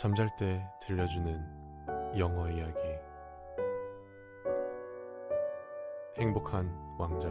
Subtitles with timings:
[0.00, 2.78] 잠잘 때 들려주는 영어 이야기
[6.18, 6.68] 행복한
[6.98, 7.28] 왕자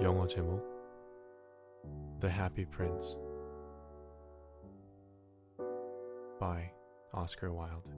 [0.00, 0.64] 영어 제목
[2.20, 3.16] The Happy Prince
[6.38, 6.72] by
[7.12, 7.90] Oscar Wilde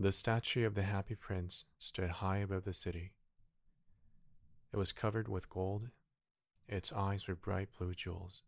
[0.00, 3.14] The statue of the Happy Prince stood high above the city.
[4.72, 5.90] It was covered with gold
[6.67, 8.41] its eyes were bright blue jewels,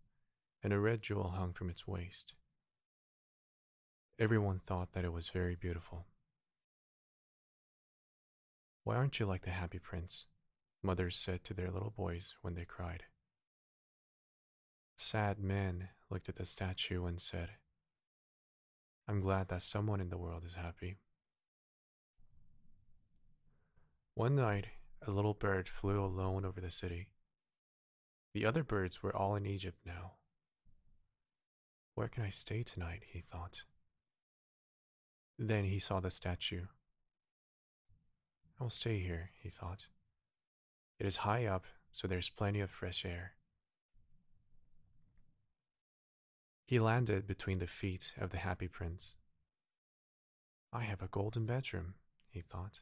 [0.64, 2.34] and a red jewel hung from its waist.
[4.18, 6.08] Everyone thought that it was very beautiful.
[8.84, 10.26] Why aren't you like the happy prince?
[10.82, 13.04] Mothers said to their little boys when they cried.
[14.98, 17.50] Sad men looked at the statue and said,
[19.08, 20.98] I'm glad that someone in the world is happy.
[24.13, 24.68] One night,
[25.05, 27.10] a little bird flew alone over the city.
[28.36, 30.16] The other birds were all in Egypt now.
[31.94, 33.04] Where can I stay tonight?
[33.10, 33.64] he thought.
[35.40, 36.66] Then he saw the statue.
[38.60, 39.88] I will stay here, he thought.
[41.00, 43.36] It is high up, so there's plenty of fresh air.
[46.66, 49.16] He landed between the feet of the happy prince.
[50.74, 51.94] I have a golden bedroom,
[52.27, 52.82] he thought.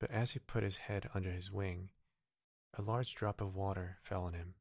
[0.00, 1.90] But as he put his head under his wing,
[2.78, 4.54] a large drop of water fell on him.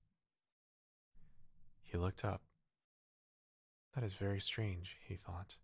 [1.83, 2.41] He looked up.
[3.95, 5.57] That is very strange, he thought.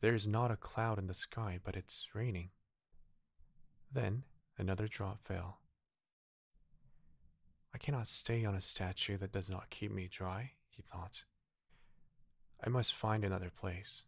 [0.00, 2.50] There is not a cloud in the sky, but it's raining.
[3.92, 4.24] Then
[4.58, 5.60] another drop fell.
[7.74, 11.24] I cannot stay on a statue that does not keep me dry, he thought.
[12.64, 14.04] I must find another place.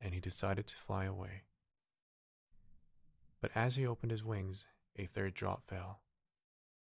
[0.00, 1.42] And he decided to fly away.
[3.40, 4.66] But as he opened his wings,
[4.96, 6.00] a third drop fell.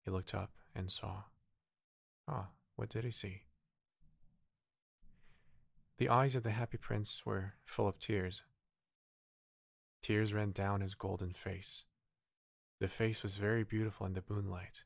[0.04, 1.24] He looked up and saw.
[2.28, 3.42] Ah, what did he see?
[5.98, 8.42] The eyes of the happy prince were full of tears.
[10.02, 11.84] Tears ran down his golden face.
[12.78, 14.84] The face was very beautiful in the moonlight,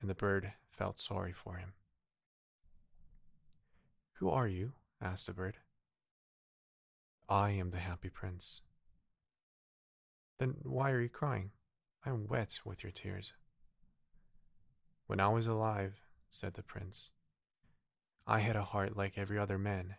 [0.00, 1.74] and the bird felt sorry for him.
[4.14, 4.72] Who are you?
[5.00, 5.58] asked the bird.
[7.28, 8.62] I am the happy prince.
[10.38, 11.50] Then why are you crying?
[12.04, 13.32] I'm wet with your tears.
[15.06, 17.10] When I was alive, said the prince,
[18.26, 19.96] I had a heart like every other man,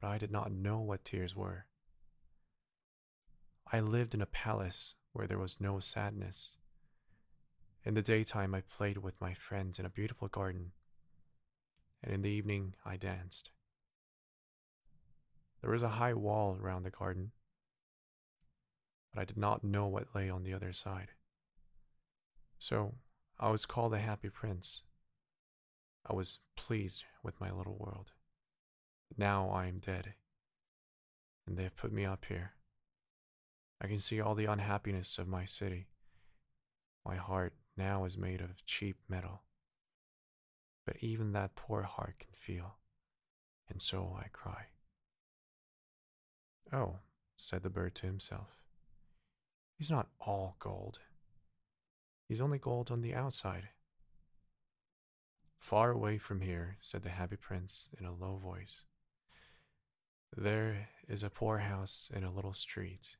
[0.00, 1.66] but I did not know what tears were.
[3.70, 6.56] I lived in a palace where there was no sadness.
[7.84, 10.72] In the daytime, I played with my friends in a beautiful garden,
[12.02, 13.50] and in the evening, I danced.
[15.60, 17.32] There was a high wall around the garden,
[19.18, 21.08] but I did not know what lay on the other side.
[22.60, 22.94] So
[23.40, 24.82] I was called a happy prince.
[26.08, 28.12] I was pleased with my little world.
[29.16, 30.14] Now I am dead,
[31.44, 32.52] and they have put me up here.
[33.80, 35.88] I can see all the unhappiness of my city.
[37.04, 39.42] My heart now is made of cheap metal.
[40.86, 42.76] But even that poor heart can feel,
[43.68, 44.66] and so I cry.
[46.72, 46.98] Oh,
[47.36, 48.58] said the bird to himself.
[49.78, 50.98] He's not all gold.
[52.26, 53.68] He's only gold on the outside.
[55.60, 58.82] Far away from here, said the happy prince in a low voice.
[60.36, 63.16] There is a poor house in a little street.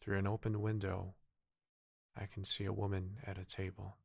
[0.00, 1.14] Through an open window,
[2.16, 3.96] I can see a woman at a table.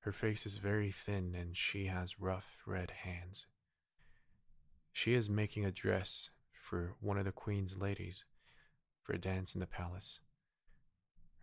[0.00, 3.46] Her face is very thin and she has rough red hands.
[4.92, 8.24] She is making a dress for one of the queen's ladies
[9.04, 10.20] for a dance in the palace.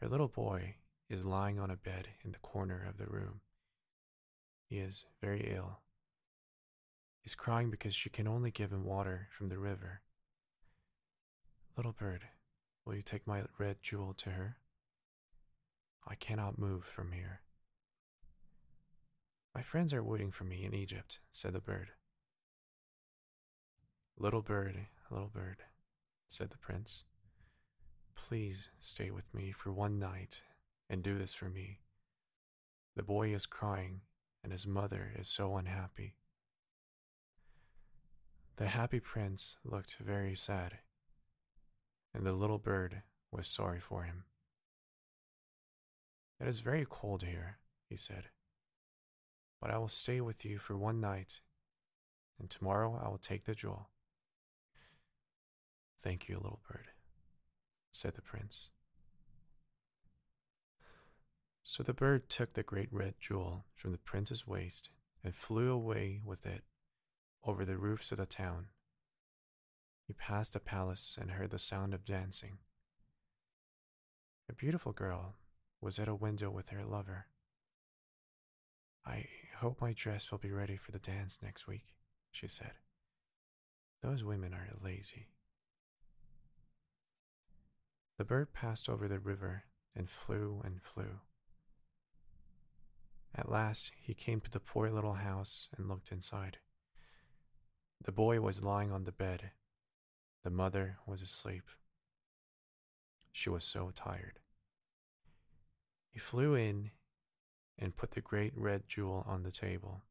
[0.01, 0.75] Her little boy
[1.09, 3.41] is lying on a bed in the corner of the room.
[4.67, 5.79] He is very ill.
[7.23, 10.01] Is crying because she can only give him water from the river.
[11.77, 12.23] Little bird,
[12.83, 14.57] will you take my red jewel to her?
[16.07, 17.41] I cannot move from here.
[19.53, 21.91] My friends are waiting for me in Egypt, said the bird.
[24.17, 25.57] Little bird, little bird,
[26.27, 27.03] said the prince.
[28.15, 30.41] Please stay with me for one night
[30.89, 31.79] and do this for me.
[32.95, 34.01] The boy is crying,
[34.43, 36.15] and his mother is so unhappy.
[38.57, 40.79] The happy prince looked very sad,
[42.13, 44.25] and the little bird was sorry for him.
[46.39, 47.57] It is very cold here,
[47.89, 48.25] he said,
[49.61, 51.41] but I will stay with you for one night,
[52.39, 53.89] and tomorrow I will take the jewel.
[56.01, 56.90] Thank you, little bird
[57.91, 58.69] said the prince.
[61.63, 64.89] So the bird took the great red jewel from the prince's waist
[65.23, 66.63] and flew away with it
[67.43, 68.67] over the roofs of the town.
[70.07, 72.57] He passed the palace and heard the sound of dancing.
[74.49, 75.35] A beautiful girl
[75.79, 77.27] was at a window with her lover.
[79.05, 79.27] I
[79.57, 81.95] hope my dress will be ready for the dance next week,
[82.31, 82.73] she said.
[84.01, 85.27] Those women are lazy.
[88.21, 89.63] The bird passed over the river
[89.95, 91.21] and flew and flew.
[93.33, 96.59] At last he came to the poor little house and looked inside.
[97.99, 99.49] The boy was lying on the bed.
[100.43, 101.63] The mother was asleep.
[103.31, 104.37] She was so tired.
[106.11, 106.91] He flew in
[107.79, 110.03] and put the great red jewel on the table.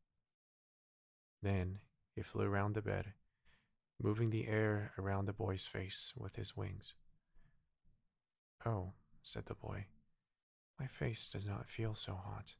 [1.40, 1.78] Then
[2.16, 3.12] he flew round the bed,
[4.02, 6.96] moving the air around the boy's face with his wings.
[8.64, 8.92] Oh,
[9.22, 9.86] said the boy,
[10.78, 12.56] my face does not feel so hot.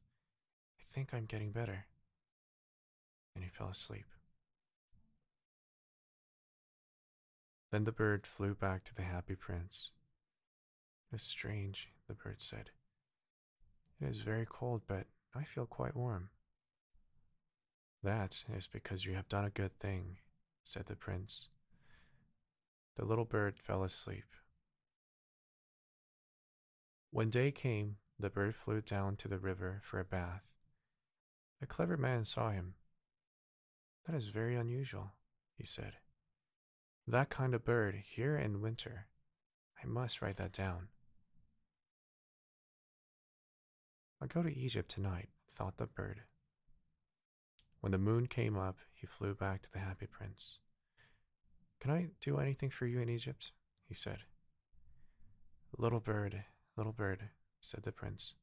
[0.79, 1.85] I think I'm getting better.
[3.35, 4.05] And he fell asleep.
[7.71, 9.91] Then the bird flew back to the happy prince.
[11.11, 12.71] It is strange, the bird said.
[14.01, 15.05] It is very cold, but
[15.35, 16.29] I feel quite warm.
[18.03, 20.17] That is because you have done a good thing,
[20.63, 21.47] said the prince.
[22.97, 24.25] The little bird fell asleep.
[27.13, 30.43] When day came, the bird flew down to the river for a bath.
[31.61, 32.75] A clever man saw him.
[34.07, 35.11] That is very unusual,
[35.57, 35.97] he said.
[37.05, 39.07] That kind of bird here in winter.
[39.83, 40.87] I must write that down.
[44.21, 46.21] I'll go to Egypt tonight, thought the bird.
[47.81, 50.59] When the moon came up, he flew back to the happy prince.
[51.81, 53.51] Can I do anything for you in Egypt?
[53.85, 54.19] he said.
[55.77, 56.45] Little bird,
[56.77, 57.29] little bird,
[57.59, 58.35] said the prince.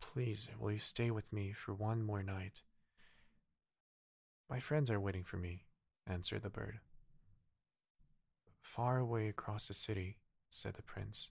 [0.00, 2.62] Please, will you stay with me for one more night?
[4.50, 5.64] My friends are waiting for me,
[6.06, 6.80] answered the bird.
[8.60, 10.18] Far away across the city,
[10.50, 11.30] said the prince,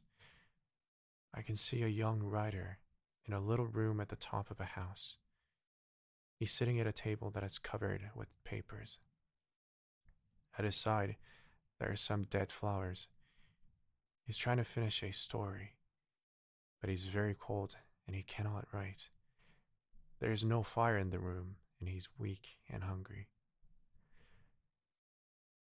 [1.34, 2.78] I can see a young rider
[3.25, 5.16] in a little room at the top of a house.
[6.36, 9.00] He's sitting at a table that is covered with papers.
[10.58, 11.16] At his side,
[11.80, 13.08] there are some dead flowers.
[14.24, 15.74] He's trying to finish a story,
[16.80, 17.75] but he's very cold
[18.08, 19.10] and he cannot write.
[20.20, 23.28] There is no fire in the room, and he's weak and hungry.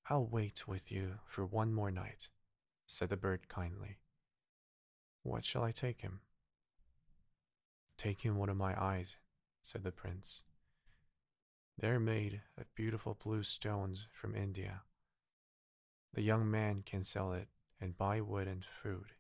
[0.10, 2.30] I'll wait with you for one more night,
[2.86, 4.00] said the bird kindly.
[5.24, 6.20] What shall I take him?
[7.98, 9.16] Take him one of my eyes,
[9.62, 10.44] said the prince.
[11.78, 14.82] They're made of beautiful blue stones from India.
[16.14, 17.48] The young man can sell it
[17.82, 19.14] and buy wood and food.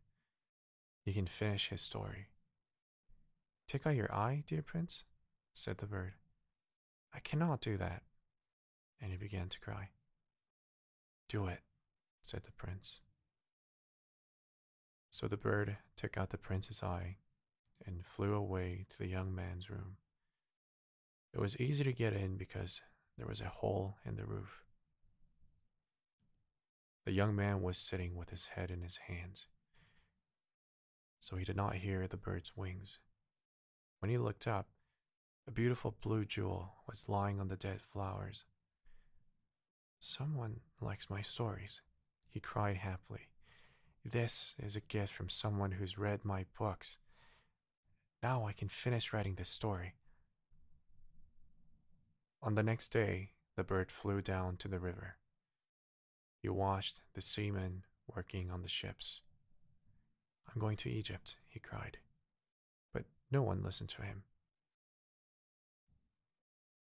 [1.04, 2.28] He can finish his story.
[3.68, 5.04] Take out your eye, dear prince,
[5.54, 6.14] said the bird.
[7.14, 8.04] I cannot do that.
[9.02, 9.90] And he began to cry.
[11.28, 11.62] Do it,
[12.22, 13.02] said the prince.
[15.10, 17.18] So the bird took out the prince's eye
[17.86, 19.98] and flew away to the young man's room.
[21.34, 22.82] It was easy to get in because
[23.18, 24.64] there was a hole in the roof.
[27.06, 29.48] The young man was sitting with his head in his hands,
[31.20, 33.00] so he did not hear the bird's wings.
[34.00, 34.68] When he looked up,
[35.48, 38.46] a beautiful blue jewel was lying on the dead flowers.
[40.00, 41.82] Someone likes my stories,
[42.28, 43.30] he cried happily.
[44.06, 46.98] This is a gift from someone who's read my books.
[48.24, 49.94] Now I can finish writing this story.
[52.44, 55.18] On the next day, the bird flew down to the river.
[56.42, 57.84] He watched the seamen
[58.14, 59.22] working on the ships.
[60.50, 61.98] I'm going to Egypt, he cried.
[62.92, 64.24] But no one listened to him.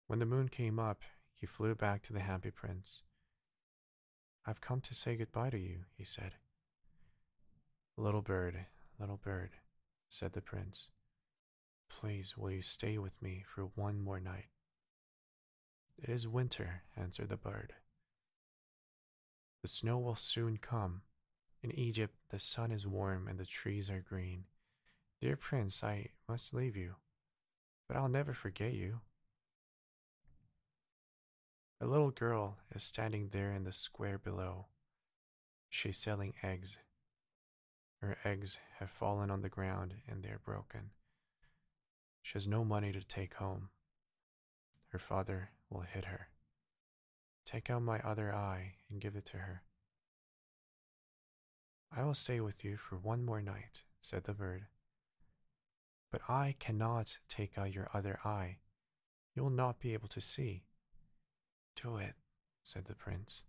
[0.07, 1.01] When the moon came up,
[1.33, 3.03] he flew back to the happy prince.
[4.45, 6.33] I've come to say goodbye to you, he said.
[7.97, 8.65] Little bird,
[8.99, 9.51] little bird,
[10.09, 10.89] said the prince.
[11.89, 14.47] Please, will you stay with me for one more night?
[16.01, 17.73] It is winter, answered the bird.
[19.65, 21.01] The snow will soon come.
[21.63, 24.43] In Egypt, the sun is warm and the trees are green.
[25.19, 26.97] Dear prince, I must leave you,
[27.87, 28.99] but I'll never forget you.
[31.81, 34.67] A little girl is standing there in the square below.
[35.67, 36.77] She's selling eggs.
[38.01, 40.91] Her eggs have fallen on the ground and they're broken.
[42.21, 43.69] She has no money to take home.
[44.89, 46.27] Her father will hit her.
[47.45, 49.63] Take out my other eye and give it to her.
[51.95, 54.65] I will stay with you for one more night, said the bird.
[56.11, 58.57] But I cannot take out your other eye.
[59.35, 60.63] You will not be able to see.
[61.75, 62.15] Do it,
[62.63, 63.43] said the prince.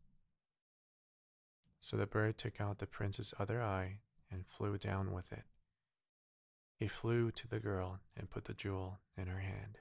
[1.81, 4.01] So the bird took out the prince's other eye
[4.31, 5.45] and flew down with it.
[6.77, 9.79] He flew to the girl and put the jewel in her hand.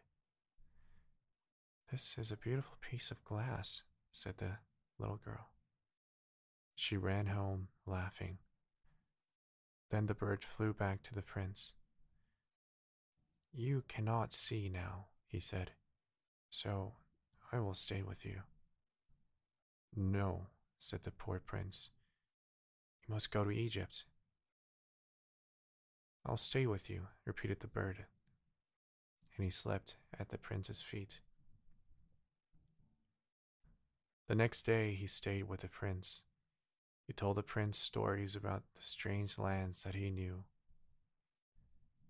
[1.91, 3.83] This is a beautiful piece of glass,
[4.15, 4.57] said the
[4.97, 5.49] little girl.
[6.73, 8.37] She ran home, laughing.
[9.91, 11.73] Then the bird flew back to the prince.
[13.53, 15.71] You cannot see now, he said,
[16.49, 16.93] so
[17.51, 18.43] I will stay with you.
[19.93, 20.47] No,
[20.79, 21.89] said the poor prince.
[23.05, 24.05] You must go to Egypt.
[26.25, 28.05] I'll stay with you, repeated the bird,
[29.35, 31.19] and he slept at the prince's feet.
[34.27, 36.23] The next day he stayed with the prince.
[37.05, 40.45] He told the prince stories about the strange lands that he knew.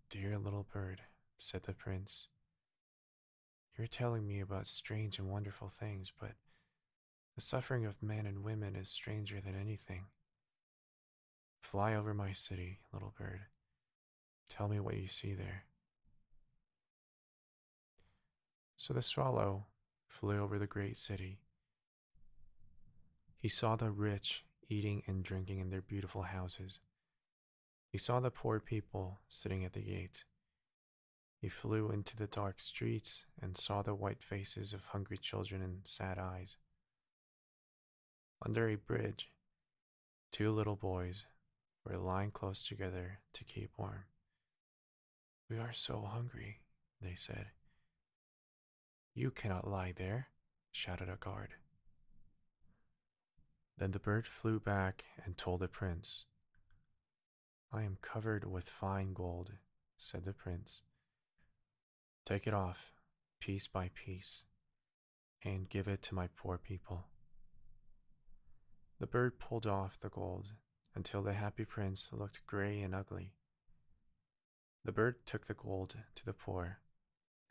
[0.10, 1.02] Dear little bird,
[1.36, 2.28] said the prince,
[3.78, 6.36] you're telling me about strange and wonderful things, but
[7.36, 10.06] the suffering of men and women is stranger than anything.
[11.60, 13.42] Fly over my city, little bird.
[14.48, 15.66] Tell me what you see there.
[18.78, 19.66] So the swallow
[20.08, 21.40] flew over the great city.
[23.46, 26.80] He saw the rich eating and drinking in their beautiful houses.
[27.92, 30.24] He saw the poor people sitting at the gate.
[31.40, 35.82] He flew into the dark streets and saw the white faces of hungry children and
[35.84, 36.58] sad eyes.
[38.44, 39.30] Under a bridge,
[40.32, 41.28] two little boys
[41.86, 44.06] were lying close together to keep warm.
[45.52, 46.62] We are so hungry,
[47.00, 47.50] they said.
[49.14, 50.30] You cannot lie there,
[50.72, 51.54] shouted a guard.
[53.78, 56.26] Then the bird flew back and told the prince.
[57.72, 59.52] I am covered with fine gold,
[59.98, 60.82] said the prince.
[62.26, 62.94] Take it off,
[63.40, 64.44] piece by piece,
[65.44, 67.08] and give it to my poor people.
[69.00, 70.54] The bird pulled off the gold
[70.96, 73.34] until the happy prince looked gray and ugly.
[74.86, 76.80] The bird took the gold to the poor,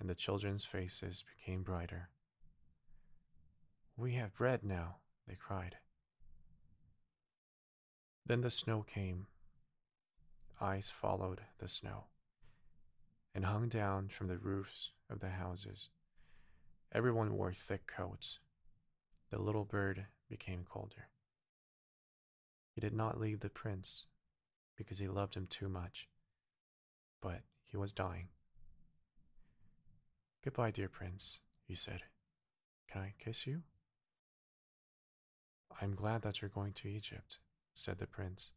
[0.00, 2.08] and the children's faces became brighter.
[3.96, 4.96] We have bread now,
[5.28, 5.76] they cried.
[8.26, 9.26] Then the snow came.
[10.60, 12.04] Ice followed the snow
[13.34, 15.88] and hung down from the roofs of the houses.
[16.92, 18.38] Everyone wore thick coats.
[19.30, 21.08] The little bird became colder.
[22.72, 24.06] He did not leave the prince
[24.76, 26.08] because he loved him too much,
[27.20, 28.28] but he was dying.
[30.44, 32.02] Goodbye, dear prince, he said.
[32.90, 33.62] Can I kiss you?
[35.80, 37.38] I'm glad that you're going to Egypt,
[37.74, 38.50] said the prince.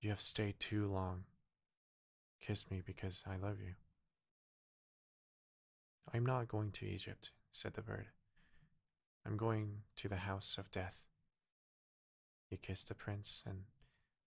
[0.00, 1.24] You have stayed too long.
[2.40, 3.74] Kiss me because I love you.
[6.12, 8.06] I'm not going to Egypt, said the bird.
[9.26, 11.04] I'm going to the house of death.
[12.48, 13.62] He kissed the prince and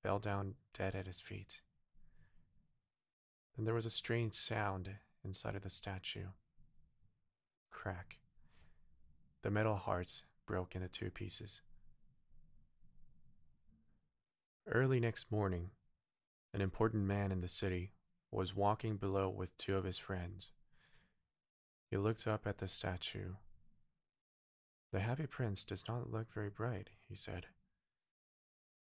[0.03, 1.61] fell down dead at his feet.
[3.55, 4.89] Then there was a strange sound
[5.23, 6.27] inside of the statue.
[7.71, 8.19] Crack.
[9.41, 11.61] The metal hearts broke into two pieces.
[14.71, 15.71] Early next morning,
[16.53, 17.93] an important man in the city
[18.29, 20.49] was walking below with two of his friends.
[21.89, 23.33] He looked up at the statue.
[24.91, 27.47] The happy prince does not look very bright, he said.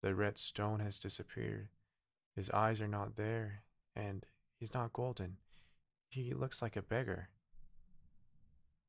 [0.02, 1.68] The red stone has disappeared.
[2.36, 3.64] His eyes are not there,
[3.96, 4.24] and
[4.60, 5.38] he's not golden.
[6.08, 7.30] He looks like a beggar.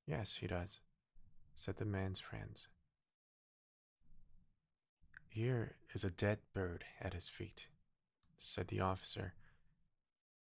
[0.05, 0.79] Yes, he does,
[1.55, 2.67] said the man's friends.
[5.33, 7.65] Here is a dead bird at his feet,
[8.37, 9.33] said the officer.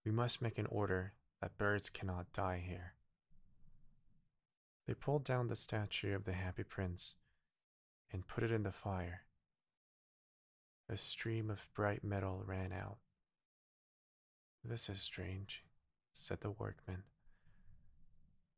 [0.04, 2.92] We must make an order that birds cannot die here.
[4.86, 7.14] They pulled down the statue of the happy prince
[8.12, 9.22] and put it in the fire.
[10.88, 12.98] A stream of bright metal ran out.
[14.62, 15.64] This is strange,
[16.12, 17.02] said the workman.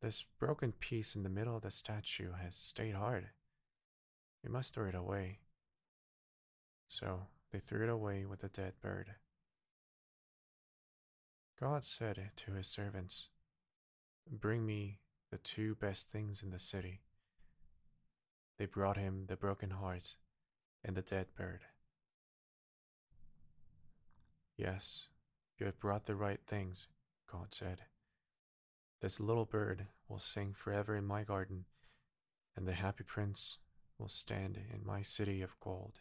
[0.02, 3.30] This broken piece in the middle of the statue has stayed hard.
[4.44, 5.38] We must throw it away.
[6.88, 9.14] So they threw it away with the dead bird.
[11.61, 13.28] God said to his servants,
[14.30, 14.99] Bring me
[15.30, 17.00] the two best things in the city.
[18.59, 20.16] They brought him the broken heart
[20.85, 21.61] and the dead bird.
[24.57, 25.09] Yes,
[25.59, 26.87] you have brought the right things,
[27.30, 27.83] God said.
[29.00, 31.66] This little bird will sing forever in my garden,
[32.57, 33.59] and the happy prince
[33.99, 36.00] will stand in my city of gold.